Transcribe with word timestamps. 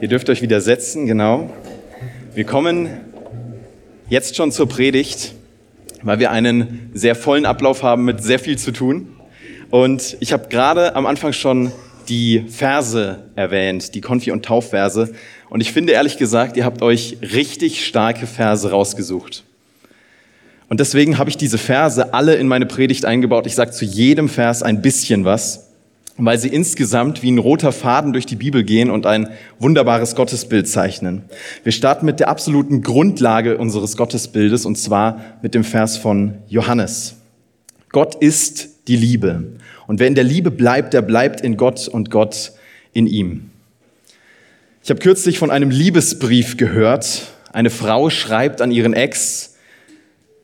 Ihr 0.00 0.08
dürft 0.08 0.30
euch 0.30 0.40
wieder 0.40 0.62
setzen, 0.62 1.06
genau. 1.06 1.50
Wir 2.34 2.44
kommen 2.44 2.88
jetzt 4.08 4.34
schon 4.34 4.50
zur 4.50 4.66
Predigt, 4.66 5.34
weil 6.02 6.18
wir 6.18 6.30
einen 6.30 6.90
sehr 6.94 7.14
vollen 7.14 7.44
Ablauf 7.44 7.82
haben 7.82 8.06
mit 8.06 8.22
sehr 8.22 8.38
viel 8.38 8.56
zu 8.56 8.72
tun. 8.72 9.08
Und 9.68 10.16
ich 10.20 10.32
habe 10.32 10.48
gerade 10.48 10.96
am 10.96 11.04
Anfang 11.04 11.34
schon 11.34 11.70
die 12.08 12.46
Verse 12.48 13.24
erwähnt, 13.36 13.94
die 13.94 14.00
Konfi- 14.00 14.30
und 14.30 14.42
Taufverse. 14.42 15.12
Und 15.50 15.60
ich 15.60 15.70
finde 15.70 15.92
ehrlich 15.92 16.16
gesagt, 16.16 16.56
ihr 16.56 16.64
habt 16.64 16.80
euch 16.80 17.18
richtig 17.20 17.84
starke 17.84 18.26
Verse 18.26 18.70
rausgesucht. 18.70 19.44
Und 20.70 20.80
deswegen 20.80 21.18
habe 21.18 21.28
ich 21.28 21.36
diese 21.36 21.58
Verse 21.58 22.14
alle 22.14 22.36
in 22.36 22.48
meine 22.48 22.64
Predigt 22.64 23.04
eingebaut. 23.04 23.46
Ich 23.46 23.54
sage 23.54 23.72
zu 23.72 23.84
jedem 23.84 24.30
Vers 24.30 24.62
ein 24.62 24.80
bisschen 24.80 25.26
was 25.26 25.69
weil 26.26 26.38
sie 26.38 26.48
insgesamt 26.48 27.22
wie 27.22 27.30
ein 27.30 27.38
roter 27.38 27.72
Faden 27.72 28.12
durch 28.12 28.26
die 28.26 28.36
Bibel 28.36 28.64
gehen 28.64 28.90
und 28.90 29.06
ein 29.06 29.28
wunderbares 29.58 30.14
Gottesbild 30.14 30.68
zeichnen. 30.68 31.22
Wir 31.62 31.72
starten 31.72 32.06
mit 32.06 32.20
der 32.20 32.28
absoluten 32.28 32.82
Grundlage 32.82 33.58
unseres 33.58 33.96
Gottesbildes 33.96 34.66
und 34.66 34.76
zwar 34.76 35.20
mit 35.42 35.54
dem 35.54 35.64
Vers 35.64 35.96
von 35.96 36.34
Johannes. 36.48 37.16
Gott 37.90 38.14
ist 38.16 38.88
die 38.88 38.96
Liebe. 38.96 39.44
Und 39.86 39.98
wer 39.98 40.06
in 40.06 40.14
der 40.14 40.24
Liebe 40.24 40.50
bleibt, 40.50 40.94
der 40.94 41.02
bleibt 41.02 41.40
in 41.40 41.56
Gott 41.56 41.88
und 41.88 42.10
Gott 42.10 42.52
in 42.92 43.06
ihm. 43.06 43.50
Ich 44.82 44.90
habe 44.90 45.00
kürzlich 45.00 45.38
von 45.38 45.50
einem 45.50 45.70
Liebesbrief 45.70 46.56
gehört. 46.56 47.28
Eine 47.52 47.70
Frau 47.70 48.10
schreibt 48.10 48.60
an 48.60 48.70
ihren 48.70 48.94
Ex 48.94 49.56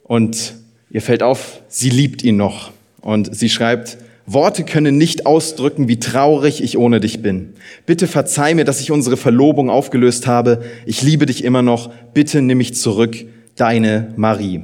und 0.03 0.55
ihr 0.91 1.01
fällt 1.01 1.23
auf, 1.23 1.63
sie 1.69 1.91
liebt 1.91 2.23
ihn 2.23 2.37
noch. 2.37 2.73
Und 3.01 3.35
sie 3.35 3.49
schreibt, 3.49 3.99
Worte 4.27 4.65
können 4.65 4.99
nicht 4.99 5.25
ausdrücken, 5.25 5.87
wie 5.87 6.01
traurig 6.01 6.61
ich 6.63 6.77
ohne 6.77 6.99
dich 6.99 7.23
bin. 7.23 7.55
Bitte 7.87 8.09
verzeih 8.09 8.55
mir, 8.55 8.65
dass 8.65 8.81
ich 8.81 8.91
unsere 8.91 9.17
Verlobung 9.17 9.71
aufgelöst 9.71 10.27
habe. 10.27 10.65
Ich 10.85 11.01
liebe 11.03 11.27
dich 11.27 11.45
immer 11.45 11.63
noch. 11.63 11.91
Bitte 12.13 12.43
nimm 12.43 12.59
mich 12.59 12.75
zurück. 12.75 13.17
Deine 13.55 14.13
Marie. 14.17 14.63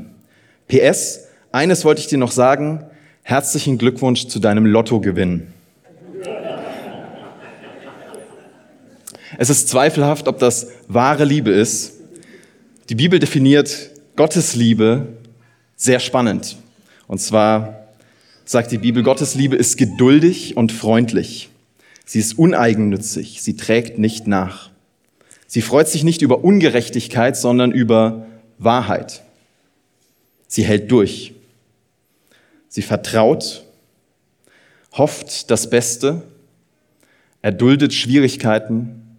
PS, 0.67 1.29
eines 1.53 1.85
wollte 1.85 2.01
ich 2.01 2.09
dir 2.09 2.19
noch 2.19 2.33
sagen. 2.33 2.85
Herzlichen 3.23 3.79
Glückwunsch 3.79 4.27
zu 4.27 4.41
deinem 4.41 4.67
Lottogewinn. 4.67 5.47
Es 9.39 9.49
ist 9.49 9.69
zweifelhaft, 9.69 10.29
ob 10.29 10.39
das 10.41 10.69
wahre 10.89 11.25
Liebe 11.25 11.51
ist. 11.51 11.95
Die 12.89 12.97
Bibel 12.97 13.19
definiert 13.19 13.91
Gottes 14.17 14.55
Liebe 14.57 15.07
sehr 15.77 16.01
spannend. 16.01 16.57
Und 17.07 17.21
zwar 17.21 17.82
sagt 18.53 18.71
die 18.71 18.79
Bibel, 18.79 19.03
Gottes 19.03 19.35
Liebe 19.35 19.57
ist 19.57 19.79
geduldig 19.79 20.59
und 20.59 20.73
freundlich. 20.73 21.49
Sie 22.05 22.19
ist 22.19 22.39
uneigennützig, 22.39 23.43
sie 23.43 23.57
trägt 23.57 23.99
nicht 23.99 24.27
nach. 24.27 24.71
Sie 25.47 25.63
freut 25.63 25.89
sich 25.89 26.05
nicht 26.05 26.21
über 26.21 26.45
Ungerechtigkeit, 26.45 27.37
sondern 27.37 27.73
über 27.73 28.27
Wahrheit. 28.59 29.23
Sie 30.49 30.65
hält 30.65 30.93
durch. 30.93 31.33
Sie 32.69 32.83
vertraut, 32.83 33.65
hofft 34.93 35.51
das 35.51 35.71
Beste, 35.71 36.23
erduldet 37.41 37.95
Schwierigkeiten 37.95 39.17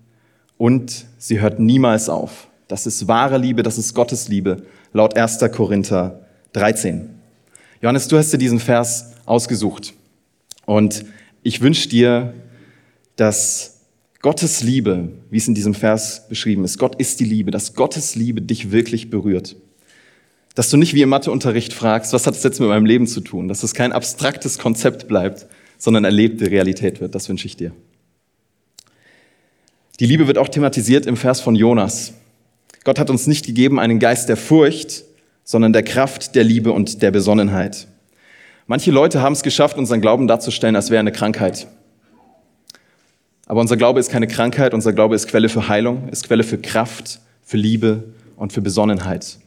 und 0.59 1.05
sie 1.17 1.41
hört 1.41 1.59
niemals 1.59 2.07
auf. 2.07 2.47
Das 2.67 2.85
ist 2.85 3.07
wahre 3.07 3.39
Liebe, 3.39 3.63
das 3.63 3.79
ist 3.79 3.95
Gottes 3.95 4.27
Liebe, 4.27 4.63
laut 4.93 5.17
1. 5.17 5.39
Korinther 5.51 6.19
13. 6.53 7.09
Johannes, 7.81 8.07
du 8.07 8.17
hast 8.17 8.31
dir 8.31 8.37
diesen 8.37 8.59
Vers 8.59 9.12
ausgesucht. 9.25 9.93
Und 10.65 11.05
ich 11.43 11.61
wünsche 11.61 11.89
dir, 11.89 12.33
dass 13.15 13.81
Gottes 14.21 14.63
Liebe, 14.63 15.09
wie 15.29 15.37
es 15.37 15.47
in 15.47 15.55
diesem 15.55 15.73
Vers 15.73 16.27
beschrieben 16.29 16.63
ist, 16.63 16.77
Gott 16.77 16.95
ist 16.95 17.19
die 17.19 17.25
Liebe, 17.25 17.51
dass 17.51 17.73
Gottes 17.73 18.15
Liebe 18.15 18.41
dich 18.41 18.71
wirklich 18.71 19.09
berührt. 19.09 19.55
Dass 20.55 20.69
du 20.69 20.77
nicht 20.77 20.93
wie 20.93 21.01
im 21.01 21.09
Matheunterricht 21.09 21.73
fragst, 21.73 22.13
was 22.13 22.25
hat 22.25 22.35
das 22.35 22.43
jetzt 22.43 22.59
mit 22.59 22.69
meinem 22.69 22.85
Leben 22.85 23.07
zu 23.07 23.21
tun? 23.21 23.47
Dass 23.47 23.63
es 23.63 23.73
kein 23.73 23.91
abstraktes 23.91 24.59
Konzept 24.59 25.07
bleibt, 25.07 25.47
sondern 25.77 26.05
erlebte 26.05 26.49
Realität 26.49 27.01
wird. 27.01 27.15
Das 27.15 27.27
wünsche 27.27 27.47
ich 27.47 27.57
dir. 27.57 27.73
Die 29.99 30.05
Liebe 30.05 30.27
wird 30.27 30.37
auch 30.37 30.47
thematisiert 30.47 31.05
im 31.05 31.17
Vers 31.17 31.41
von 31.41 31.55
Jonas. 31.55 32.13
Gott 32.83 32.99
hat 32.99 33.09
uns 33.09 33.27
nicht 33.27 33.45
gegeben 33.45 33.79
einen 33.79 33.99
Geist 33.99 34.29
der 34.29 34.37
Furcht, 34.37 35.03
sondern 35.43 35.73
der 35.73 35.83
Kraft, 35.83 36.35
der 36.35 36.43
Liebe 36.43 36.71
und 36.71 37.01
der 37.01 37.11
Besonnenheit. 37.11 37.87
Manche 38.65 38.91
Leute 38.91 39.21
haben 39.21 39.33
es 39.33 39.43
geschafft, 39.43 39.77
unseren 39.77 40.01
Glauben 40.01 40.27
darzustellen, 40.27 40.75
als 40.75 40.89
wäre 40.89 40.99
eine 40.99 41.11
Krankheit. 41.11 41.67
Aber 43.45 43.59
unser 43.59 43.75
Glaube 43.75 43.99
ist 43.99 44.09
keine 44.09 44.27
Krankheit, 44.27 44.73
unser 44.73 44.93
Glaube 44.93 45.15
ist 45.15 45.27
Quelle 45.27 45.49
für 45.49 45.67
Heilung, 45.67 46.07
ist 46.09 46.25
Quelle 46.25 46.43
für 46.43 46.57
Kraft, 46.57 47.19
für 47.41 47.57
Liebe 47.57 48.05
und 48.37 48.53
für 48.53 48.61
Besonnenheit. 48.61 49.37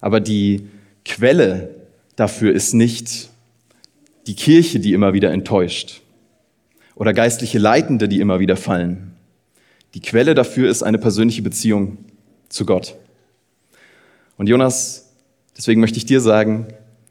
Aber 0.00 0.20
die 0.20 0.68
Quelle 1.04 1.74
dafür 2.16 2.52
ist 2.52 2.74
nicht 2.74 3.30
die 4.26 4.34
Kirche, 4.34 4.78
die 4.78 4.92
immer 4.92 5.14
wieder 5.14 5.30
enttäuscht 5.30 6.02
oder 6.94 7.14
geistliche 7.14 7.58
Leitende, 7.58 8.08
die 8.08 8.20
immer 8.20 8.40
wieder 8.40 8.56
fallen. 8.56 9.14
Die 9.94 10.00
Quelle 10.00 10.34
dafür 10.34 10.68
ist 10.68 10.82
eine 10.82 10.98
persönliche 10.98 11.40
Beziehung 11.40 11.96
zu 12.50 12.66
Gott. 12.66 12.94
Und 14.36 14.48
Jonas, 14.48 15.10
deswegen 15.56 15.80
möchte 15.80 15.96
ich 15.96 16.04
dir 16.04 16.20
sagen, 16.20 16.66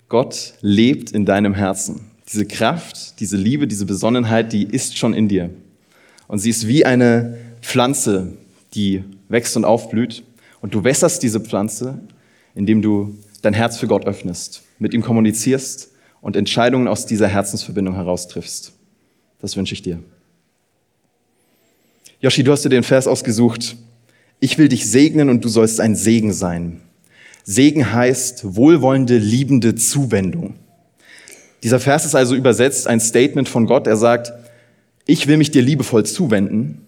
Gott 0.10 0.56
lebt 0.62 1.12
in 1.12 1.26
deinem 1.26 1.54
Herzen. 1.54 2.02
Diese 2.28 2.46
Kraft, 2.46 3.20
diese 3.20 3.38
Liebe, 3.38 3.68
diese 3.68 3.86
Besonnenheit, 3.86 4.52
die 4.52 4.64
ist 4.64 4.98
schon 4.98 5.14
in 5.14 5.28
dir. 5.28 5.52
Und 6.28 6.40
sie 6.40 6.50
ist 6.50 6.68
wie 6.68 6.86
eine 6.86 7.38
Pflanze, 7.62 8.34
die 8.74 9.04
wächst 9.30 9.56
und 9.56 9.66
aufblüht. 9.66 10.24
Und 10.62 10.74
du 10.74 10.84
wässerst 10.84 11.24
diese 11.24 11.40
Pflanze, 11.40 12.00
indem 12.56 12.82
du 12.82 13.18
dein 13.42 13.54
Herz 13.54 13.78
für 13.78 13.88
Gott 13.88 14.06
öffnest, 14.06 14.64
mit 14.80 14.94
ihm 14.94 15.02
kommunizierst 15.02 15.92
und 16.22 16.36
Entscheidungen 16.36 16.88
aus 16.88 17.06
dieser 17.06 17.28
Herzensverbindung 17.28 17.96
heraustriffst. 17.96 18.74
Das 19.40 19.56
wünsche 19.56 19.74
ich 19.74 19.82
dir. 19.82 20.00
Joshi, 22.20 22.44
du 22.44 22.52
hast 22.52 22.66
dir 22.66 22.70
den 22.70 22.84
Vers 22.84 23.08
ausgesucht. 23.08 23.78
Ich 24.40 24.58
will 24.58 24.68
dich 24.68 24.90
segnen 24.90 25.30
und 25.30 25.46
du 25.46 25.50
sollst 25.50 25.80
ein 25.80 25.96
Segen 25.96 26.34
sein. 26.34 26.82
Segen 27.52 27.92
heißt 27.92 28.56
wohlwollende, 28.56 29.18
liebende 29.18 29.74
Zuwendung. 29.74 30.54
Dieser 31.64 31.80
Vers 31.80 32.06
ist 32.06 32.14
also 32.14 32.36
übersetzt 32.36 32.86
ein 32.86 33.00
Statement 33.00 33.50
von 33.50 33.66
Gott. 33.66 33.88
Er 33.88 33.98
sagt, 33.98 34.32
ich 35.08 35.26
will 35.26 35.38
mich 35.38 35.50
dir 35.50 35.64
liebevoll 35.64 36.06
zuwenden 36.06 36.86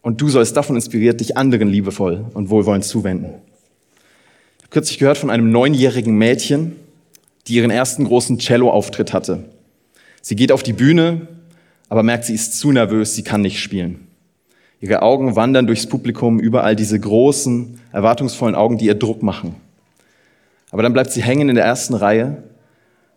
und 0.00 0.20
du 0.20 0.28
sollst 0.28 0.56
davon 0.56 0.76
inspiriert 0.76 1.18
dich 1.18 1.36
anderen 1.36 1.66
liebevoll 1.66 2.26
und 2.32 2.48
wohlwollend 2.48 2.84
zuwenden. 2.84 3.30
Ich 4.58 4.62
habe 4.62 4.70
kürzlich 4.70 4.98
gehört 5.00 5.18
von 5.18 5.30
einem 5.30 5.50
neunjährigen 5.50 6.16
Mädchen, 6.16 6.76
die 7.48 7.54
ihren 7.54 7.72
ersten 7.72 8.04
großen 8.04 8.38
Cello-Auftritt 8.38 9.12
hatte. 9.12 9.46
Sie 10.20 10.36
geht 10.36 10.52
auf 10.52 10.62
die 10.62 10.74
Bühne, 10.74 11.26
aber 11.88 12.04
merkt, 12.04 12.26
sie 12.26 12.34
ist 12.34 12.56
zu 12.56 12.70
nervös, 12.70 13.16
sie 13.16 13.24
kann 13.24 13.42
nicht 13.42 13.60
spielen. 13.60 14.06
Ihre 14.80 15.02
Augen 15.02 15.34
wandern 15.34 15.66
durchs 15.66 15.88
Publikum, 15.88 16.38
überall 16.38 16.76
diese 16.76 17.00
großen, 17.00 17.80
erwartungsvollen 17.90 18.54
Augen, 18.54 18.78
die 18.78 18.86
ihr 18.86 18.94
Druck 18.94 19.24
machen. 19.24 19.56
Aber 20.72 20.82
dann 20.82 20.94
bleibt 20.94 21.12
sie 21.12 21.22
hängen 21.22 21.48
in 21.50 21.54
der 21.54 21.64
ersten 21.64 21.94
Reihe 21.94 22.42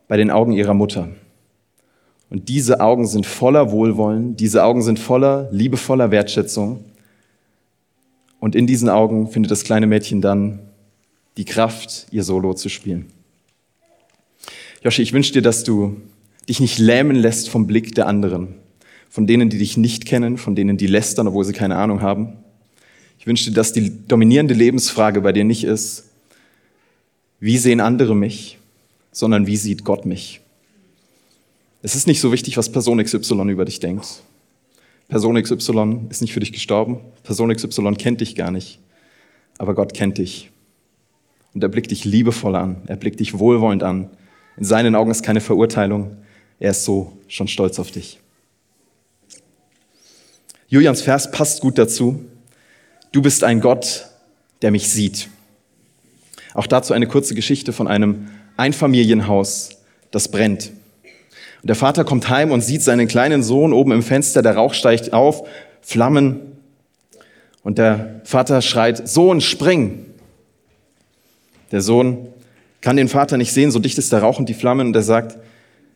bei 0.07 0.17
den 0.17 0.29
Augen 0.29 0.51
ihrer 0.51 0.75
Mutter. 0.75 1.09
Und 2.29 2.49
diese 2.49 2.81
Augen 2.81 3.07
sind 3.07 3.25
voller 3.25 3.71
Wohlwollen, 3.71 4.35
diese 4.35 4.63
Augen 4.63 4.81
sind 4.81 4.99
voller 4.99 5.47
liebevoller 5.51 6.11
Wertschätzung. 6.11 6.83
Und 8.39 8.55
in 8.55 8.67
diesen 8.67 8.89
Augen 8.89 9.31
findet 9.31 9.51
das 9.51 9.63
kleine 9.63 9.87
Mädchen 9.87 10.21
dann 10.21 10.59
die 11.37 11.45
Kraft, 11.45 12.07
ihr 12.11 12.23
Solo 12.23 12.53
zu 12.53 12.69
spielen. 12.69 13.07
Joshi, 14.83 15.01
ich 15.01 15.13
wünsche 15.13 15.33
dir, 15.33 15.41
dass 15.41 15.63
du 15.63 16.01
dich 16.47 16.59
nicht 16.59 16.77
lähmen 16.77 17.15
lässt 17.15 17.49
vom 17.49 17.67
Blick 17.67 17.95
der 17.95 18.07
anderen, 18.07 18.55
von 19.09 19.27
denen, 19.27 19.49
die 19.49 19.57
dich 19.57 19.77
nicht 19.77 20.05
kennen, 20.05 20.37
von 20.37 20.55
denen, 20.55 20.77
die 20.77 20.87
lästern, 20.87 21.27
obwohl 21.27 21.45
sie 21.45 21.53
keine 21.53 21.77
Ahnung 21.77 22.01
haben. 22.01 22.33
Ich 23.17 23.27
wünsche 23.27 23.49
dir, 23.49 23.55
dass 23.55 23.71
die 23.71 24.05
dominierende 24.07 24.53
Lebensfrage 24.53 25.21
bei 25.21 25.31
dir 25.31 25.45
nicht 25.45 25.63
ist, 25.63 26.11
wie 27.39 27.57
sehen 27.57 27.81
andere 27.81 28.15
mich, 28.15 28.57
sondern 29.11 29.47
wie 29.47 29.57
sieht 29.57 29.83
Gott 29.83 30.05
mich. 30.05 30.41
Es 31.81 31.95
ist 31.95 32.07
nicht 32.07 32.19
so 32.19 32.31
wichtig, 32.31 32.57
was 32.57 32.71
Person 32.71 33.03
XY 33.03 33.49
über 33.49 33.65
dich 33.65 33.79
denkt. 33.79 34.23
Person 35.07 35.41
XY 35.41 36.07
ist 36.09 36.21
nicht 36.21 36.33
für 36.33 36.39
dich 36.39 36.51
gestorben. 36.51 36.99
Person 37.23 37.53
XY 37.53 37.93
kennt 37.93 38.21
dich 38.21 38.35
gar 38.35 38.51
nicht. 38.51 38.79
Aber 39.57 39.75
Gott 39.75 39.93
kennt 39.93 40.17
dich. 40.17 40.49
Und 41.53 41.63
er 41.63 41.69
blickt 41.69 41.91
dich 41.91 42.03
liebevoll 42.03 42.55
an. 42.55 42.81
Er 42.87 42.95
blickt 42.95 43.19
dich 43.19 43.37
wohlwollend 43.37 43.83
an. 43.83 44.09
In 44.57 44.63
seinen 44.63 44.95
Augen 44.95 45.11
ist 45.11 45.23
keine 45.23 45.41
Verurteilung. 45.41 46.17
Er 46.59 46.71
ist 46.71 46.85
so 46.85 47.13
schon 47.27 47.47
stolz 47.47 47.77
auf 47.79 47.91
dich. 47.91 48.19
Julians 50.67 51.01
Vers 51.01 51.31
passt 51.31 51.61
gut 51.61 51.77
dazu. 51.77 52.25
Du 53.11 53.21
bist 53.21 53.43
ein 53.43 53.61
Gott, 53.61 54.07
der 54.61 54.71
mich 54.71 54.89
sieht. 54.89 55.29
Auch 56.55 56.67
dazu 56.67 56.93
eine 56.93 57.05
kurze 57.05 57.35
Geschichte 57.35 57.73
von 57.73 57.87
einem 57.87 58.29
Einfamilienhaus, 58.57 59.81
das 60.09 60.29
brennt. 60.29 60.71
Und 61.61 61.67
der 61.67 61.75
Vater 61.75 62.05
kommt 62.05 62.29
heim 62.29 62.51
und 62.51 62.61
sieht 62.61 62.81
seinen 62.81 63.07
kleinen 63.07 63.43
Sohn 63.43 63.73
oben 63.73 63.91
im 63.91 64.01
Fenster, 64.01 64.41
der 64.41 64.55
Rauch 64.55 64.73
steigt 64.73 65.13
auf, 65.13 65.47
Flammen. 65.81 66.39
Und 67.61 67.77
der 67.77 68.21
Vater 68.23 68.61
schreit, 68.61 69.07
Sohn, 69.07 69.41
spring! 69.41 70.05
Der 71.71 71.81
Sohn 71.81 72.29
kann 72.79 72.95
den 72.95 73.09
Vater 73.09 73.37
nicht 73.37 73.51
sehen, 73.51 73.69
so 73.71 73.79
dicht 73.79 73.97
ist 73.97 74.13
der 74.13 74.21
Rauch 74.21 74.39
und 74.39 74.47
die 74.47 74.53
Flammen, 74.53 74.87
und 74.87 74.95
er 74.95 75.03
sagt, 75.03 75.37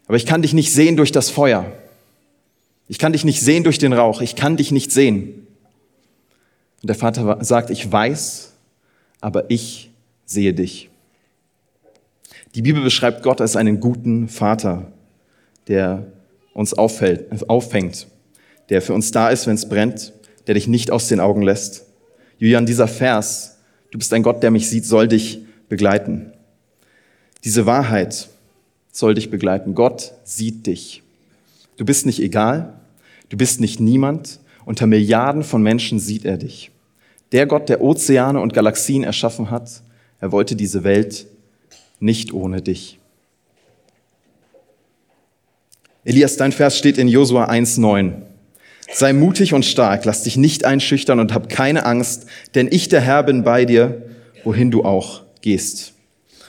aber 0.08 0.18
ich 0.18 0.26
kann 0.26 0.42
dich 0.42 0.54
nicht 0.54 0.74
sehen 0.74 0.98
durch 0.98 1.12
das 1.12 1.30
Feuer. 1.30 1.72
Ich 2.88 2.98
kann 2.98 3.14
dich 3.14 3.24
nicht 3.24 3.40
sehen 3.40 3.64
durch 3.64 3.78
den 3.78 3.94
Rauch. 3.94 4.22
Ich 4.22 4.36
kann 4.36 4.58
dich 4.58 4.72
nicht 4.72 4.92
sehen. 4.92 5.48
Und 6.82 6.88
der 6.88 6.96
Vater 6.96 7.38
sagt, 7.42 7.70
ich 7.70 7.90
weiß, 7.90 8.52
aber 9.22 9.50
ich 9.52 9.89
sehe 10.30 10.54
dich. 10.54 10.90
Die 12.54 12.62
Bibel 12.62 12.84
beschreibt 12.84 13.24
Gott 13.24 13.42
als 13.42 13.56
einen 13.56 13.80
guten 13.80 14.28
Vater, 14.28 14.92
der 15.68 16.06
uns 16.54 16.74
auffällt, 16.74 17.50
auffängt, 17.50 18.08
der 18.70 18.82
für 18.82 18.94
uns 18.94 19.12
da 19.12 19.30
ist, 19.30 19.48
wenn 19.48 19.56
es 19.56 19.68
brennt, 19.68 20.14
der 20.46 20.54
dich 20.54 20.68
nicht 20.68 20.92
aus 20.92 21.08
den 21.08 21.20
Augen 21.20 21.42
lässt. 21.42 21.86
Julian, 22.38 22.68
dieser 22.68 22.88
Vers, 22.88 23.58
du 23.92 23.98
bist 23.98 24.14
ein 24.14 24.24
Gott, 24.24 24.44
der 24.44 24.52
mich 24.52 24.70
sieht, 24.70 24.86
soll 24.86 25.08
dich 25.08 25.44
begleiten. 25.68 26.32
Diese 27.44 27.66
Wahrheit 27.66 28.30
soll 28.92 29.16
dich 29.16 29.32
begleiten. 29.32 29.74
Gott 29.74 30.14
sieht 30.24 30.68
dich. 30.68 31.02
Du 31.78 31.86
bist 31.86 32.06
nicht 32.06 32.22
egal, 32.22 32.74
du 33.30 33.38
bist 33.38 33.62
nicht 33.62 33.80
niemand. 33.80 34.40
Unter 34.66 34.86
Milliarden 34.86 35.44
von 35.44 35.64
Menschen 35.64 36.00
sieht 36.00 36.26
er 36.26 36.38
dich. 36.38 36.70
Der 37.32 37.48
Gott, 37.48 37.70
der 37.70 37.82
Ozeane 37.82 38.40
und 38.40 38.54
Galaxien 38.54 39.04
erschaffen 39.04 39.50
hat, 39.50 39.82
er 40.20 40.32
wollte 40.32 40.56
diese 40.56 40.84
Welt 40.84 41.26
nicht 42.00 42.34
ohne 42.34 42.62
dich. 42.62 43.00
Elias, 46.04 46.38
dein 46.38 46.52
Vers 46.52 46.78
steht 46.78 46.98
in 46.98 47.08
Josua 47.08 47.50
1,9. 47.50 48.14
Sei 48.92 49.14
mutig 49.14 49.54
und 49.54 49.66
stark, 49.66 50.06
lass 50.06 50.24
dich 50.24 50.38
nicht 50.38 50.66
einschüchtern 50.66 51.20
und 51.20 51.34
hab 51.34 51.50
keine 51.50 51.86
Angst, 51.86 52.26
denn 52.56 52.68
ich, 52.72 52.90
der 52.90 53.02
Herr, 53.02 53.24
bin 53.24 53.44
bei 53.44 53.66
dir, 53.66 54.02
wohin 54.44 54.72
du 54.72 54.84
auch 54.84 55.22
gehst. 55.42 55.94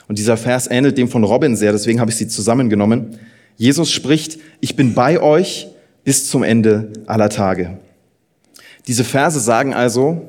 Und 0.07 0.17
dieser 0.17 0.37
Vers 0.37 0.67
ähnelt 0.69 0.97
dem 0.97 1.07
von 1.07 1.23
Robin 1.23 1.55
sehr, 1.55 1.71
deswegen 1.71 1.99
habe 1.99 2.09
ich 2.09 2.17
sie 2.17 2.27
zusammengenommen. 2.27 3.19
Jesus 3.57 3.91
spricht, 3.91 4.39
ich 4.59 4.75
bin 4.75 4.95
bei 4.95 5.21
euch 5.21 5.67
bis 6.03 6.29
zum 6.29 6.41
Ende 6.41 6.91
aller 7.05 7.29
Tage. 7.29 7.77
Diese 8.87 9.03
Verse 9.03 9.39
sagen 9.39 9.73
also, 9.73 10.27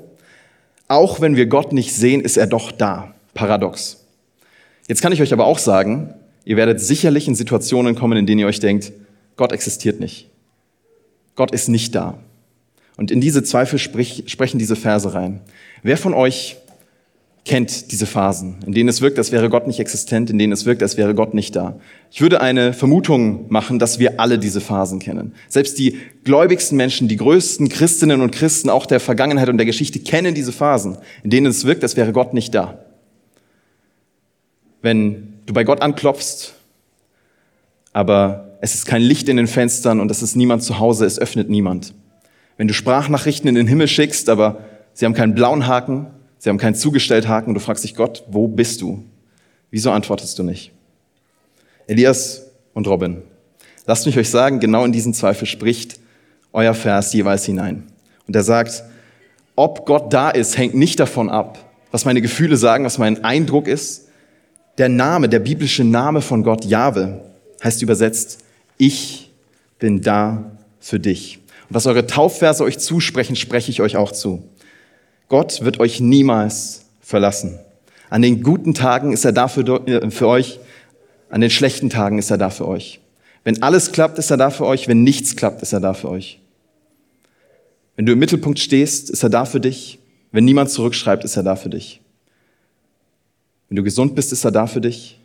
auch 0.89 1.21
wenn 1.23 1.37
wir 1.37 1.47
Gott 1.47 1.73
nicht 1.73 1.94
sehen, 1.94 2.21
ist 2.21 2.37
er 2.37 2.47
doch 2.47 2.71
da. 2.71 3.15
Paradox. 3.34 4.05
Jetzt 4.88 5.02
kann 5.02 5.12
ich 5.12 5.23
euch 5.23 5.32
aber 5.32 5.46
auch 5.46 5.58
sagen, 5.58 6.14
ihr 6.44 6.56
werdet 6.56 6.81
sicherlich 6.81 7.29
in 7.29 7.34
Situationen 7.34 7.94
kommen, 7.94 8.19
in 8.19 8.26
denen 8.26 8.40
ihr 8.40 8.46
euch 8.46 8.61
denkt, 8.61 8.93
Gott 9.37 9.52
existiert 9.52 10.00
nicht. 10.00 10.29
Gott 11.34 11.52
ist 11.52 11.69
nicht 11.69 11.94
da. 11.94 12.19
Und 12.96 13.11
in 13.11 13.20
diese 13.20 13.43
Zweifel 13.43 13.79
sprich, 13.79 14.25
sprechen 14.26 14.58
diese 14.58 14.76
Verse 14.76 15.14
rein. 15.14 15.40
Wer 15.82 15.96
von 15.96 16.14
euch 16.14 16.56
kennt 17.44 17.90
diese 17.90 18.06
Phasen, 18.06 18.56
in 18.67 18.73
denen 18.73 18.88
es 18.88 19.00
wirkt, 19.00 19.19
als 19.19 19.32
wäre 19.32 19.49
Gott 19.49 19.67
nicht 19.67 19.81
existent, 19.81 20.31
in 20.31 20.38
denen 20.38 20.52
es 20.52 20.64
wirkt, 20.64 20.82
als 20.82 20.96
wäre 20.96 21.14
Gott 21.14 21.34
nicht 21.34 21.56
da. 21.56 21.81
Ich 22.12 22.20
würde 22.20 22.40
eine 22.40 22.73
Vermutung 22.73 23.46
machen, 23.49 23.81
dass 23.81 23.99
wir 23.99 24.20
alle 24.20 24.38
diese 24.38 24.61
Phasen 24.61 25.00
kennen. 25.00 25.34
Selbst 25.49 25.79
die 25.79 25.99
gläubigsten 26.23 26.76
Menschen, 26.76 27.08
die 27.08 27.17
größten 27.17 27.69
Christinnen 27.69 28.20
und 28.20 28.31
Christen 28.31 28.70
auch 28.70 28.87
der 28.87 29.00
Vergangenheit 29.00 29.49
und 29.49 29.56
der 29.56 29.67
Geschichte 29.67 29.99
kennen 29.99 30.34
diese 30.34 30.52
Phasen, 30.52 30.99
in 31.25 31.31
denen 31.31 31.46
es 31.46 31.64
wirkt, 31.64 31.82
als 31.82 31.96
wäre 31.96 32.12
Gott 32.12 32.32
nicht 32.32 32.55
da. 32.55 32.79
Wenn 34.82 35.38
du 35.46 35.55
bei 35.55 35.64
Gott 35.64 35.81
anklopfst, 35.81 36.55
aber 37.93 38.58
es 38.61 38.75
ist 38.75 38.87
kein 38.87 39.02
Licht 39.02 39.29
in 39.29 39.37
den 39.37 39.46
Fenstern 39.46 40.00
und 40.00 40.11
es 40.11 40.23
ist 40.23 40.37
niemand 40.37 40.62
zu 40.62 40.79
Hause, 40.79 41.06
es 41.06 41.19
öffnet 41.19 41.49
niemand. 41.49 41.94
Wenn 42.56 42.69
du 42.69 42.75
Sprachnachrichten 42.75 43.49
in 43.49 43.55
den 43.55 43.67
Himmel 43.67 43.88
schickst, 43.88 44.29
aber 44.29 44.61
sie 44.93 45.05
haben 45.05 45.14
keinen 45.14 45.34
blauen 45.34 45.67
Haken, 45.67 46.08
Sie 46.43 46.49
haben 46.49 46.58
keinen 46.58 46.75
Zugestellthaken 46.75 47.50
und 47.50 47.55
du 47.55 47.61
fragst 47.61 47.84
dich, 47.84 47.94
Gott, 47.94 48.25
wo 48.26 48.49
bist 48.49 48.81
du? 48.81 49.05
Wieso 49.70 49.93
antwortest 49.93 50.37
du 50.40 50.43
nicht? 50.43 50.73
Elias 51.87 52.50
und 52.75 52.88
Robin, 52.88 53.23
lasst 53.87 54.06
mich 54.06 54.19
euch 54.19 54.29
sagen, 54.29 54.58
genau 54.58 54.84
in 54.84 54.90
diesen 54.90 55.14
Zweifel 55.14 55.46
spricht 55.46 56.00
euer 56.52 56.75
Vers 56.75 57.12
jeweils 57.12 57.44
hinein. 57.44 57.84
Und 58.26 58.34
er 58.34 58.43
sagt, 58.43 58.82
ob 59.55 59.87
Gott 59.87 60.12
da 60.12 60.31
ist, 60.31 60.58
hängt 60.58 60.75
nicht 60.75 60.99
davon 60.99 61.31
ab, 61.31 61.64
was 61.93 62.05
meine 62.05 62.20
Gefühle 62.20 62.56
sagen, 62.56 62.84
was 62.84 62.99
mein 62.99 63.23
Eindruck 63.23 63.69
ist. 63.69 64.08
Der 64.79 64.89
Name, 64.89 65.29
der 65.29 65.41
biblische 65.41 65.85
Name 65.85 66.23
von 66.23 66.43
Gott, 66.43 66.65
Jahwe, 66.65 67.21
heißt 67.63 67.83
übersetzt, 67.83 68.39
ich 68.79 69.31
bin 69.79 70.01
da 70.01 70.51
für 70.81 70.99
dich. 70.99 71.39
Und 71.69 71.75
was 71.75 71.87
eure 71.87 72.07
Taufverse 72.07 72.65
euch 72.65 72.79
zusprechen, 72.79 73.37
spreche 73.37 73.71
ich 73.71 73.83
euch 73.83 73.97
auch 73.97 74.13
zu. 74.13 74.43
Gott 75.29 75.63
wird 75.63 75.79
euch 75.79 76.01
niemals 76.01 76.87
verlassen. 77.01 77.59
An 78.11 78.23
den 78.23 78.43
guten 78.43 78.75
Tagen 78.75 79.13
ist 79.13 79.25
er 79.25 79.33
da 79.33 79.49
für, 79.49 79.63
äh, 79.87 80.11
für 80.11 80.29
euch, 80.29 80.61
an 81.31 81.41
den 81.41 81.51
schlechten 81.51 81.89
Tagen 81.89 82.19
ist 82.19 82.31
er 82.31 82.39
da 82.39 82.51
für 82.51 82.69
euch. 82.69 83.01
Wenn 83.45 83.63
alles 83.63 83.93
klappt, 83.93 84.19
ist 84.19 84.31
er 84.31 84.37
da 84.37 84.51
für 84.51 84.67
euch, 84.67 84.89
wenn 84.89 85.03
nichts 85.03 85.37
klappt, 85.37 85.63
ist 85.63 85.73
er 85.73 85.81
da 85.81 85.95
für 85.95 86.11
euch. 86.11 86.41
Wenn 87.97 88.07
du 88.07 88.13
im 88.13 88.19
Mittelpunkt 88.19 88.59
stehst, 88.59 89.11
ist 89.11 89.23
er 89.23 89.31
da 89.31 89.45
für 89.45 89.61
dich. 89.61 89.99
Wenn 90.31 90.45
niemand 90.45 90.71
zurückschreibt, 90.71 91.25
ist 91.25 91.37
er 91.37 91.43
da 91.43 91.57
für 91.57 91.71
dich. 91.71 92.02
Wenn 93.73 93.77
du 93.77 93.85
gesund 93.85 94.15
bist, 94.15 94.33
ist 94.33 94.45
er 94.45 94.51
da 94.51 94.67
für 94.67 94.83
dich. 94.83 95.19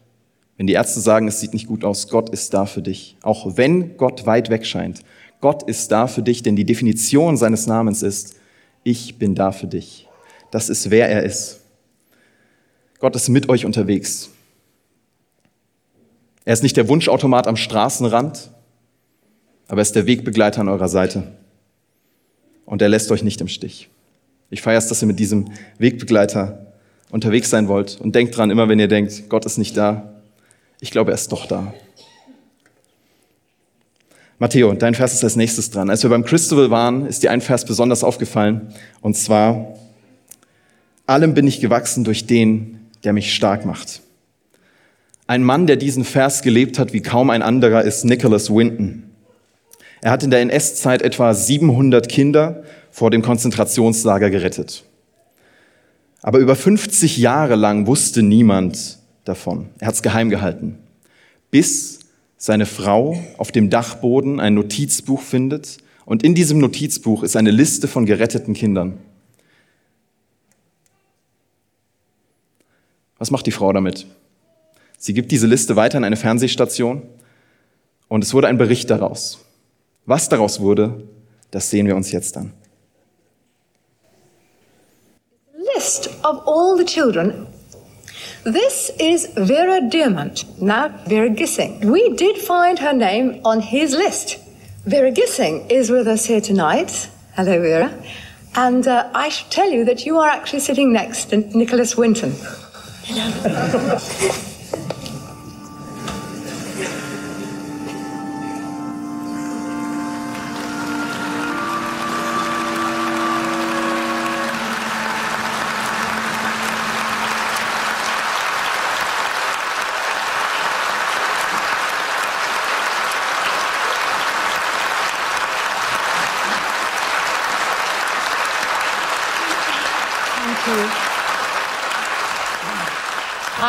Wenn 0.56 0.68
die 0.68 0.74
Ärzte 0.74 1.02
sagen, 1.02 1.28
es 1.28 1.42
sieht 1.42 1.52
nicht 1.52 1.68
gut 1.68 1.84
aus, 1.84 2.08
Gott 2.08 2.30
ist 2.30 2.54
da 2.54 2.66
für 2.66 2.82
dich. 2.82 3.18
Auch 3.22 3.58
wenn 3.58 3.98
Gott 3.98 4.26
weit 4.26 4.50
weg 4.50 4.66
scheint. 4.66 5.02
Gott 5.42 5.64
ist 5.64 5.92
da 5.92 6.08
für 6.08 6.22
dich, 6.22 6.44
denn 6.44 6.56
die 6.56 6.64
Definition 6.64 7.36
seines 7.36 7.68
Namens 7.68 8.04
ist, 8.04 8.38
ich 8.86 9.20
bin 9.20 9.36
da 9.36 9.52
für 9.52 9.68
dich. 9.68 10.08
Das 10.50 10.70
ist, 10.70 10.90
wer 10.92 11.10
er 11.10 11.24
ist. 11.24 11.60
Gott 13.00 13.18
ist 13.18 13.28
mit 13.28 13.50
euch 13.50 13.66
unterwegs. 13.66 14.30
Er 16.46 16.54
ist 16.54 16.64
nicht 16.64 16.78
der 16.78 16.88
Wunschautomat 16.88 17.48
am 17.48 17.58
Straßenrand, 17.58 18.50
aber 19.68 19.82
er 19.82 19.82
ist 19.82 19.98
der 19.98 20.08
Wegbegleiter 20.08 20.62
an 20.62 20.70
eurer 20.70 20.88
Seite. 20.88 21.24
Und 22.66 22.82
er 22.82 22.88
lässt 22.88 23.12
euch 23.12 23.24
nicht 23.24 23.42
im 23.42 23.50
Stich. 23.50 23.90
Ich 24.50 24.62
feiere 24.62 24.78
es, 24.78 24.88
dass 24.88 25.04
ihr 25.04 25.08
mit 25.08 25.20
diesem 25.20 25.52
Wegbegleiter 25.80 26.67
unterwegs 27.09 27.50
sein 27.50 27.68
wollt. 27.68 28.00
Und 28.00 28.15
denkt 28.15 28.38
dran, 28.38 28.50
immer 28.50 28.69
wenn 28.69 28.80
ihr 28.80 28.88
denkt, 28.88 29.30
Gott 29.30 29.45
ist 29.45 29.57
nicht 29.57 29.75
da, 29.77 30.13
ich 30.80 30.92
glaube, 30.92 31.12
er 31.12 31.15
ist 31.15 31.31
doch 31.31 31.45
da. 31.45 31.74
Matteo, 34.39 34.71
dein 34.74 34.94
Vers 34.94 35.13
ist 35.13 35.24
als 35.24 35.36
nächstes 35.36 35.71
dran. 35.71 35.89
Als 35.89 36.04
wir 36.04 36.12
beim 36.12 36.24
Christabel 36.24 36.69
waren, 36.69 37.07
ist 37.07 37.24
dir 37.24 37.31
ein 37.31 37.42
Vers 37.42 37.65
besonders 37.65 38.04
aufgefallen. 38.04 38.74
Und 39.01 39.18
zwar, 39.18 39.74
allem 41.07 41.33
bin 41.33 41.47
ich 41.47 41.59
gewachsen 41.59 42.04
durch 42.04 42.28
den, 42.28 42.80
der 43.04 43.14
mich 43.14 43.33
stark 43.33 43.66
macht. 43.66 44.02
Ein 45.26 45.44
Mann, 45.44 45.66
der 45.66 45.76
diesen 45.76 46.04
Vers 46.04 46.44
gelebt 46.44 46.78
hat 46.78 46.94
wie 46.94 47.02
kaum 47.02 47.31
ein 47.31 47.42
anderer, 47.42 47.81
ist 47.81 48.06
Nicholas 48.06 48.54
Winton. 48.54 49.04
Er 50.02 50.11
hat 50.11 50.23
in 50.23 50.30
der 50.30 50.42
NS-Zeit 50.42 51.02
etwa 51.02 51.33
700 51.33 52.07
Kinder 52.07 52.64
vor 52.92 53.09
dem 53.09 53.23
Konzentrationslager 53.23 54.30
gerettet. 54.30 54.83
Aber 56.28 56.40
über 56.40 56.57
50 56.57 57.19
Jahre 57.19 57.56
lang 57.56 57.88
wusste 57.88 58.22
niemand 58.22 59.00
davon. 59.24 59.69
Er 59.80 59.88
hat 59.88 59.96
es 59.96 60.02
geheim 60.02 60.30
gehalten. 60.30 60.78
Bis 61.52 62.00
seine 62.36 62.66
Frau 62.66 63.18
auf 63.38 63.54
dem 63.54 63.69
Dachboden 63.69 64.42
ein 64.42 64.54
Notizbuch 64.54 65.22
findet 65.22 65.78
und 66.04 66.24
in 66.24 66.36
diesem 66.36 66.60
Notizbuch 66.60 67.24
ist 67.24 67.38
eine 67.38 67.52
Liste 67.52 67.88
von 67.88 68.06
geretteten 68.06 68.56
Kindern. 68.56 68.98
Was 73.19 73.31
macht 73.31 73.46
die 73.46 73.52
Frau 73.52 73.72
damit? 73.72 74.06
Sie 74.98 75.14
gibt 75.14 75.31
diese 75.31 75.48
Liste 75.48 75.78
weiter 75.78 75.98
an 75.98 76.04
eine 76.04 76.18
Fernsehstation 76.18 77.04
und 78.10 78.26
es 78.26 78.34
wurde 78.34 78.50
ein 78.50 78.57
Bericht 78.57 78.90
daraus. 78.90 79.40
Was 80.06 80.28
daraus 80.28 80.60
wurde, 80.60 81.07
das 81.52 81.69
sehen 81.69 81.88
wir 81.88 81.96
uns 81.96 82.12
jetzt 82.12 82.36
an. 82.36 82.52
Of 86.28 86.44
all 86.46 86.78
the 86.78 86.86
children 86.96 87.48
This 88.44 88.92
is 88.98 89.28
Vera 89.36 89.81
Diamant, 89.94 90.62
now 90.62 90.88
Vera 91.06 91.30
Gissing. 91.30 91.74
We 91.92 92.04
did 92.16 92.38
find 92.38 92.80
her 92.80 92.94
name 92.94 93.42
on 93.44 93.60
his 93.60 93.92
list. 93.92 94.38
Vera 94.86 95.12
Gissing 95.12 95.69
is 95.69 95.92
with 95.92 96.07
us 96.07 96.26
here 96.31 96.40
tonight. 96.40 97.10
Hello, 97.36 97.60
Vera. 97.60 97.92
And 98.56 98.88
uh, 98.88 99.12
I 99.14 99.28
should 99.30 99.52
tell 99.52 99.69
you 99.69 99.84
that 99.86 100.06
you 100.06 100.18
are 100.19 100.30
actually 100.30 100.62
sitting 100.62 100.94
next 100.94 101.26
to 101.31 101.38
Nicholas 101.57 101.98
Winton. 101.98 102.34
Hello. 103.10 104.54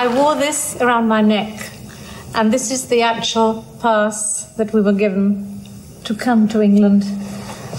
I 0.08 0.14
wore 0.14 0.34
this 0.36 0.80
around 0.80 1.06
my 1.06 1.20
neck, 1.20 1.70
and 2.34 2.50
this 2.50 2.70
is 2.70 2.88
the 2.88 3.02
actual 3.02 3.62
pass 3.82 4.44
that 4.54 4.72
we 4.72 4.80
were 4.80 4.94
given 4.94 5.60
to 6.04 6.14
come 6.14 6.48
to 6.48 6.62
England. 6.62 7.04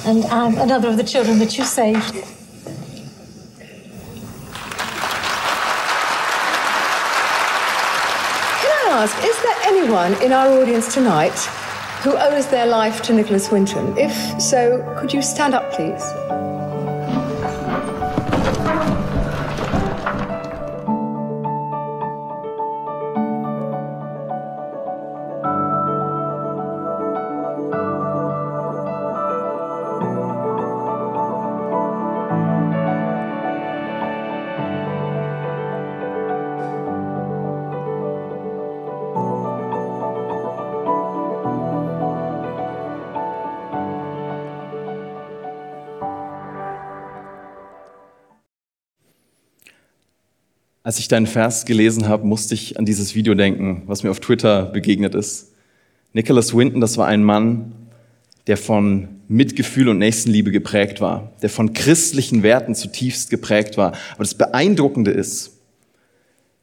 And 0.05 0.23
I'm 0.25 0.55
another 0.59 0.89
of 0.89 0.97
the 0.97 1.03
children 1.03 1.39
that 1.39 1.57
you 1.57 1.63
saved. 1.63 2.13
Can 8.61 8.75
I 8.77 8.89
ask, 8.91 9.17
is 9.25 9.41
there 9.41 9.57
anyone 9.63 10.13
in 10.21 10.31
our 10.31 10.61
audience 10.61 10.93
tonight 10.93 11.33
who 12.03 12.15
owes 12.15 12.45
their 12.45 12.67
life 12.67 13.01
to 13.05 13.13
Nicholas 13.13 13.49
Winton? 13.49 13.97
If 13.97 14.39
so, 14.39 14.85
could 14.99 15.11
you 15.11 15.23
stand 15.23 15.55
up, 15.55 15.71
please? 15.71 16.03
Als 50.89 50.97
ich 50.97 51.07
deinen 51.07 51.27
Vers 51.27 51.65
gelesen 51.65 52.07
habe, 52.07 52.25
musste 52.25 52.55
ich 52.55 52.79
an 52.79 52.83
dieses 52.83 53.13
Video 53.13 53.35
denken, 53.35 53.83
was 53.85 54.01
mir 54.01 54.09
auf 54.09 54.21
Twitter 54.21 54.63
begegnet 54.63 55.13
ist. 55.13 55.51
Nicholas 56.13 56.57
Winton, 56.57 56.81
das 56.81 56.97
war 56.97 57.05
ein 57.05 57.23
Mann, 57.23 57.73
der 58.47 58.57
von 58.57 59.07
Mitgefühl 59.27 59.87
und 59.89 59.99
Nächstenliebe 59.99 60.49
geprägt 60.49 60.99
war, 60.99 61.31
der 61.43 61.51
von 61.51 61.73
christlichen 61.73 62.41
Werten 62.41 62.73
zutiefst 62.73 63.29
geprägt 63.29 63.77
war. 63.77 63.89
Aber 64.15 64.23
das 64.23 64.33
Beeindruckende 64.33 65.11
ist, 65.11 65.59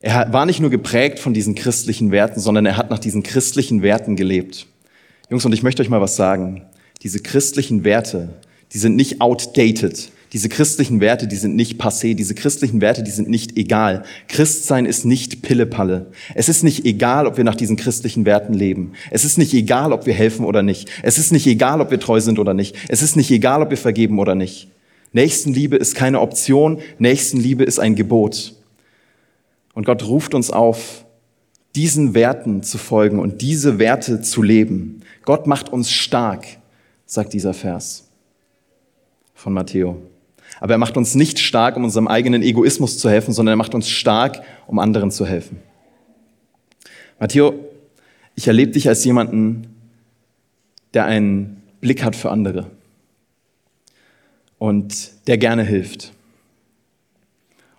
er 0.00 0.32
war 0.32 0.44
nicht 0.44 0.58
nur 0.58 0.70
geprägt 0.70 1.20
von 1.20 1.32
diesen 1.32 1.54
christlichen 1.54 2.10
Werten, 2.10 2.40
sondern 2.40 2.66
er 2.66 2.76
hat 2.76 2.90
nach 2.90 2.98
diesen 2.98 3.22
christlichen 3.22 3.82
Werten 3.82 4.16
gelebt. 4.16 4.66
Jungs, 5.30 5.44
und 5.44 5.52
ich 5.52 5.62
möchte 5.62 5.82
euch 5.82 5.88
mal 5.88 6.00
was 6.00 6.16
sagen. 6.16 6.62
Diese 7.04 7.20
christlichen 7.20 7.84
Werte, 7.84 8.30
die 8.72 8.78
sind 8.78 8.96
nicht 8.96 9.20
outdated. 9.20 10.10
Diese 10.36 10.50
christlichen 10.50 11.00
Werte, 11.00 11.26
die 11.26 11.36
sind 11.36 11.56
nicht 11.56 11.80
passé. 11.80 12.14
Diese 12.14 12.34
christlichen 12.34 12.82
Werte, 12.82 13.02
die 13.02 13.10
sind 13.10 13.26
nicht 13.26 13.56
egal. 13.56 14.02
Christsein 14.28 14.84
ist 14.84 15.06
nicht 15.06 15.40
Pillepalle. 15.40 16.12
Es 16.34 16.50
ist 16.50 16.62
nicht 16.62 16.84
egal, 16.84 17.26
ob 17.26 17.38
wir 17.38 17.44
nach 17.44 17.54
diesen 17.54 17.78
christlichen 17.78 18.26
Werten 18.26 18.52
leben. 18.52 18.92
Es 19.10 19.24
ist 19.24 19.38
nicht 19.38 19.54
egal, 19.54 19.94
ob 19.94 20.04
wir 20.04 20.12
helfen 20.12 20.44
oder 20.44 20.62
nicht. 20.62 20.90
Es 21.02 21.16
ist 21.16 21.32
nicht 21.32 21.46
egal, 21.46 21.80
ob 21.80 21.90
wir 21.90 21.98
treu 21.98 22.20
sind 22.20 22.38
oder 22.38 22.52
nicht. 22.52 22.76
Es 22.90 23.00
ist 23.00 23.16
nicht 23.16 23.30
egal, 23.30 23.62
ob 23.62 23.70
wir 23.70 23.78
vergeben 23.78 24.18
oder 24.18 24.34
nicht. 24.34 24.68
Nächstenliebe 25.14 25.76
ist 25.76 25.94
keine 25.94 26.20
Option. 26.20 26.80
Nächstenliebe 26.98 27.64
ist 27.64 27.78
ein 27.78 27.94
Gebot. 27.94 28.56
Und 29.72 29.86
Gott 29.86 30.06
ruft 30.06 30.34
uns 30.34 30.50
auf, 30.50 31.06
diesen 31.76 32.12
Werten 32.12 32.62
zu 32.62 32.76
folgen 32.76 33.20
und 33.20 33.40
diese 33.40 33.78
Werte 33.78 34.20
zu 34.20 34.42
leben. 34.42 35.00
Gott 35.24 35.46
macht 35.46 35.70
uns 35.70 35.90
stark, 35.90 36.44
sagt 37.06 37.32
dieser 37.32 37.54
Vers 37.54 38.10
von 39.32 39.54
Matteo. 39.54 39.96
Aber 40.60 40.74
er 40.74 40.78
macht 40.78 40.96
uns 40.96 41.14
nicht 41.14 41.38
stark, 41.38 41.76
um 41.76 41.84
unserem 41.84 42.08
eigenen 42.08 42.42
Egoismus 42.42 42.98
zu 42.98 43.10
helfen, 43.10 43.32
sondern 43.32 43.54
er 43.54 43.56
macht 43.56 43.74
uns 43.74 43.88
stark, 43.88 44.42
um 44.66 44.78
anderen 44.78 45.10
zu 45.10 45.26
helfen. 45.26 45.58
Matteo, 47.18 47.54
ich 48.34 48.46
erlebe 48.46 48.72
dich 48.72 48.88
als 48.88 49.04
jemanden, 49.04 49.66
der 50.94 51.06
einen 51.06 51.62
Blick 51.80 52.02
hat 52.04 52.16
für 52.16 52.30
andere 52.30 52.70
und 54.58 55.10
der 55.26 55.38
gerne 55.38 55.62
hilft. 55.62 56.12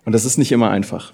Und 0.04 0.12
das 0.12 0.24
ist 0.24 0.38
nicht 0.38 0.52
immer 0.52 0.70
einfach. 0.70 1.12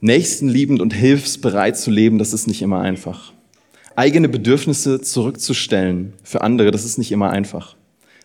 Nächstenliebend 0.00 0.80
und 0.80 0.92
hilfsbereit 0.92 1.78
zu 1.78 1.90
leben, 1.90 2.18
das 2.18 2.32
ist 2.32 2.46
nicht 2.46 2.62
immer 2.62 2.80
einfach. 2.80 3.32
Eigene 3.94 4.28
Bedürfnisse 4.28 5.00
zurückzustellen 5.00 6.14
für 6.22 6.40
andere, 6.40 6.70
das 6.70 6.84
ist 6.84 6.98
nicht 6.98 7.12
immer 7.12 7.30
einfach. 7.30 7.76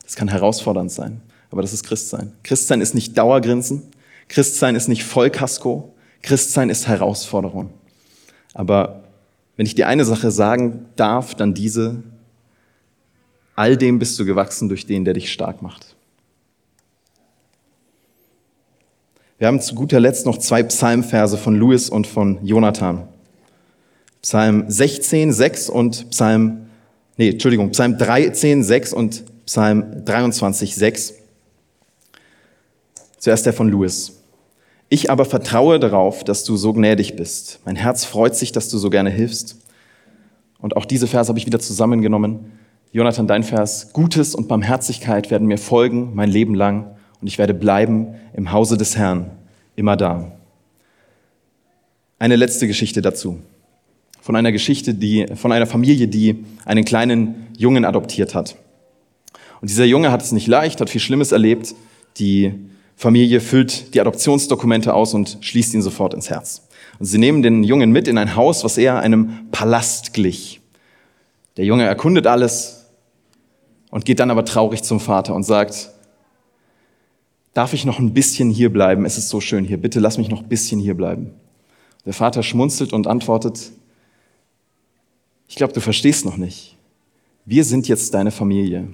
Das 0.03 0.15
kann 0.15 0.27
herausfordernd 0.27 0.91
sein. 0.91 1.21
Aber 1.51 1.61
das 1.61 1.73
ist 1.73 1.83
Christsein. 1.85 2.33
Christsein 2.43 2.81
ist 2.81 2.93
nicht 2.93 3.17
Dauergrinsen. 3.17 3.83
Christsein 4.27 4.75
ist 4.75 4.87
nicht 4.87 5.03
Vollkasko. 5.03 5.93
Christsein 6.21 6.69
ist 6.69 6.87
Herausforderung. 6.87 7.71
Aber 8.53 9.03
wenn 9.55 9.65
ich 9.65 9.75
dir 9.75 9.87
eine 9.87 10.05
Sache 10.05 10.31
sagen 10.31 10.85
darf, 10.95 11.35
dann 11.35 11.53
diese, 11.53 12.03
all 13.55 13.77
dem 13.77 13.99
bist 13.99 14.19
du 14.19 14.25
gewachsen 14.25 14.69
durch 14.69 14.85
den, 14.85 15.05
der 15.05 15.13
dich 15.13 15.31
stark 15.31 15.61
macht. 15.61 15.95
Wir 19.37 19.47
haben 19.47 19.61
zu 19.61 19.75
guter 19.75 19.99
Letzt 19.99 20.25
noch 20.25 20.39
zwei 20.39 20.63
Psalmverse 20.63 21.37
von 21.37 21.55
Louis 21.55 21.89
und 21.89 22.07
von 22.07 22.43
Jonathan. 22.43 23.07
Psalm 24.23 24.65
16, 24.67 25.31
6 25.31 25.69
und 25.69 26.09
Psalm, 26.09 26.67
nee, 27.17 27.29
Entschuldigung, 27.29 27.69
Psalm 27.69 27.97
13, 27.97 28.63
6 28.63 28.93
und 28.93 29.23
Psalm 29.45 30.03
23, 30.03 30.75
6. 30.75 31.13
Zuerst 33.17 33.45
der 33.45 33.53
von 33.53 33.69
Louis. 33.69 34.21
Ich 34.89 35.11
aber 35.11 35.25
vertraue 35.25 35.79
darauf, 35.79 36.23
dass 36.23 36.43
du 36.43 36.55
so 36.55 36.71
gnädig 36.73 37.15
bist. 37.15 37.59
Mein 37.65 37.75
Herz 37.75 38.05
freut 38.05 38.35
sich, 38.35 38.51
dass 38.51 38.69
du 38.69 38.77
so 38.77 38.89
gerne 38.89 39.09
hilfst. 39.09 39.57
Und 40.59 40.77
auch 40.77 40.85
diese 40.85 41.07
Verse 41.07 41.27
habe 41.27 41.39
ich 41.39 41.45
wieder 41.45 41.59
zusammengenommen. 41.59 42.51
Jonathan, 42.91 43.27
dein 43.27 43.43
Vers. 43.43 43.91
Gutes 43.91 44.33
und 44.33 44.47
Barmherzigkeit 44.47 45.29
werden 45.29 45.47
mir 45.47 45.57
folgen 45.57 46.15
mein 46.15 46.29
Leben 46.29 46.55
lang 46.55 46.95
und 47.19 47.27
ich 47.27 47.37
werde 47.37 47.53
bleiben 47.53 48.15
im 48.33 48.51
Hause 48.51 48.77
des 48.77 48.97
Herrn, 48.97 49.31
immer 49.75 49.97
da. 49.97 50.31
Eine 52.19 52.35
letzte 52.35 52.65
Geschichte 52.65 53.01
dazu. 53.01 53.39
Von 54.21 54.35
einer 54.35 54.51
Geschichte, 54.51 54.93
die, 54.93 55.25
von 55.35 55.51
einer 55.51 55.67
Familie, 55.67 56.07
die 56.07 56.45
einen 56.65 56.85
kleinen 56.85 57.47
Jungen 57.57 57.85
adoptiert 57.85 58.35
hat. 58.35 58.55
Und 59.61 59.69
dieser 59.69 59.85
Junge 59.85 60.11
hat 60.11 60.21
es 60.21 60.31
nicht 60.31 60.47
leicht, 60.47 60.81
hat 60.81 60.89
viel 60.89 61.01
Schlimmes 61.01 61.31
erlebt. 61.31 61.75
Die 62.17 62.53
Familie 62.97 63.41
füllt 63.41 63.93
die 63.93 64.01
Adoptionsdokumente 64.01 64.91
aus 64.91 65.13
und 65.13 65.37
schließt 65.41 65.75
ihn 65.75 65.83
sofort 65.83 66.15
ins 66.15 66.31
Herz. 66.31 66.67
Und 66.97 67.05
sie 67.05 67.19
nehmen 67.19 67.43
den 67.43 67.63
Jungen 67.63 67.91
mit 67.91 68.07
in 68.07 68.17
ein 68.17 68.35
Haus, 68.35 68.63
was 68.63 68.79
eher 68.79 68.97
einem 68.97 69.51
Palast 69.51 70.13
glich. 70.13 70.61
Der 71.57 71.65
Junge 71.65 71.83
erkundet 71.83 72.25
alles 72.25 72.87
und 73.91 74.03
geht 74.03 74.19
dann 74.19 74.31
aber 74.31 74.45
traurig 74.45 74.81
zum 74.81 74.99
Vater 74.99 75.35
und 75.35 75.43
sagt, 75.43 75.91
darf 77.53 77.73
ich 77.73 77.85
noch 77.85 77.99
ein 77.99 78.15
bisschen 78.15 78.49
hier 78.49 78.73
bleiben? 78.73 79.05
Es 79.05 79.19
ist 79.19 79.29
so 79.29 79.41
schön 79.41 79.63
hier. 79.63 79.77
Bitte 79.77 79.99
lass 79.99 80.17
mich 80.17 80.29
noch 80.29 80.41
ein 80.41 80.49
bisschen 80.49 80.79
hier 80.79 80.97
bleiben. 80.97 81.35
Der 82.07 82.13
Vater 82.13 82.41
schmunzelt 82.41 82.93
und 82.93 83.05
antwortet, 83.05 83.71
ich 85.47 85.55
glaube, 85.55 85.73
du 85.73 85.81
verstehst 85.81 86.25
noch 86.25 86.37
nicht. 86.37 86.75
Wir 87.45 87.63
sind 87.63 87.87
jetzt 87.87 88.15
deine 88.15 88.31
Familie. 88.31 88.87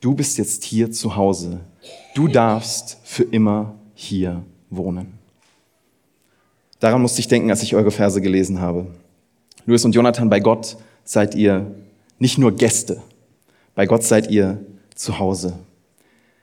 Du 0.00 0.14
bist 0.14 0.38
jetzt 0.38 0.64
hier 0.64 0.90
zu 0.92 1.16
Hause. 1.16 1.60
Du 2.14 2.28
darfst 2.28 2.98
für 3.04 3.24
immer 3.24 3.74
hier 3.94 4.42
wohnen. 4.70 5.14
Daran 6.80 7.02
musste 7.02 7.20
ich 7.20 7.28
denken, 7.28 7.50
als 7.50 7.62
ich 7.62 7.74
eure 7.74 7.90
Verse 7.90 8.20
gelesen 8.20 8.60
habe. 8.60 8.86
Louis 9.64 9.84
und 9.84 9.94
Jonathan, 9.94 10.28
bei 10.28 10.40
Gott 10.40 10.76
seid 11.04 11.34
ihr 11.34 11.74
nicht 12.18 12.38
nur 12.38 12.54
Gäste. 12.54 13.02
Bei 13.74 13.86
Gott 13.86 14.02
seid 14.02 14.30
ihr 14.30 14.64
zu 14.94 15.18
Hause. 15.18 15.58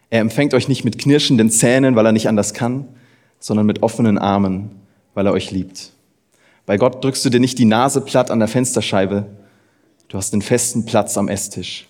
Er 0.10 0.22
empfängt 0.22 0.54
euch 0.54 0.68
nicht 0.68 0.84
mit 0.84 0.98
knirschenden 0.98 1.50
Zähnen, 1.50 1.96
weil 1.96 2.06
er 2.06 2.12
nicht 2.12 2.28
anders 2.28 2.54
kann, 2.54 2.88
sondern 3.40 3.66
mit 3.66 3.84
offenen 3.84 4.18
Armen, 4.18 4.72
weil 5.14 5.26
er 5.26 5.34
euch 5.34 5.52
liebt. 5.52 5.92
Bei 6.66 6.78
Gott 6.78 7.04
drückst 7.04 7.26
du 7.26 7.30
dir 7.30 7.40
nicht 7.40 7.60
die 7.60 7.66
Nase 7.66 8.02
platt 8.02 8.32
an 8.32 8.40
der 8.40 8.48
Fensterscheibe, 8.48 9.26
du 10.08 10.18
hast 10.18 10.32
den 10.32 10.42
festen 10.42 10.86
Platz 10.86 11.18
am 11.18 11.28
Esstisch. 11.28 11.88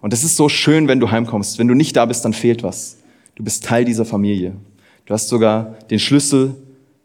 Und 0.00 0.12
es 0.12 0.24
ist 0.24 0.36
so 0.36 0.48
schön, 0.48 0.88
wenn 0.88 1.00
du 1.00 1.10
heimkommst. 1.10 1.58
Wenn 1.58 1.68
du 1.68 1.74
nicht 1.74 1.96
da 1.96 2.04
bist, 2.06 2.24
dann 2.24 2.32
fehlt 2.32 2.62
was. 2.62 2.98
Du 3.34 3.42
bist 3.42 3.64
Teil 3.64 3.84
dieser 3.84 4.04
Familie. 4.04 4.54
Du 5.06 5.14
hast 5.14 5.28
sogar 5.28 5.76
den 5.90 5.98
Schlüssel 5.98 6.54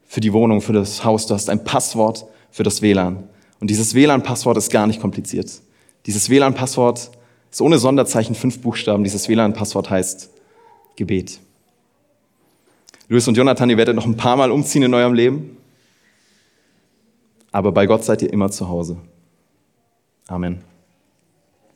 für 0.05 0.21
die 0.21 0.33
Wohnung, 0.33 0.61
für 0.61 0.73
das 0.73 1.03
Haus. 1.03 1.27
Du 1.27 1.33
hast 1.33 1.49
ein 1.49 1.63
Passwort 1.63 2.25
für 2.49 2.63
das 2.63 2.81
WLAN. 2.81 3.23
Und 3.59 3.69
dieses 3.69 3.93
WLAN-Passwort 3.93 4.57
ist 4.57 4.71
gar 4.71 4.87
nicht 4.87 4.99
kompliziert. 4.99 5.61
Dieses 6.05 6.29
WLAN-Passwort 6.29 7.11
ist 7.51 7.61
ohne 7.61 7.77
Sonderzeichen 7.77 8.35
fünf 8.35 8.59
Buchstaben. 8.59 9.03
Dieses 9.03 9.29
WLAN-Passwort 9.29 9.89
heißt 9.89 10.29
Gebet. 10.95 11.39
Louis 13.07 13.27
und 13.27 13.35
Jonathan, 13.35 13.69
ihr 13.69 13.77
werdet 13.77 13.95
noch 13.95 14.05
ein 14.05 14.17
paar 14.17 14.35
Mal 14.35 14.51
umziehen 14.51 14.83
in 14.83 14.93
eurem 14.93 15.13
Leben. 15.13 15.57
Aber 17.51 17.71
bei 17.71 17.85
Gott 17.85 18.03
seid 18.03 18.21
ihr 18.21 18.31
immer 18.31 18.49
zu 18.49 18.69
Hause. 18.69 18.97
Amen. 20.27 20.70